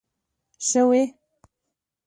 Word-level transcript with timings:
شوې 0.67 1.03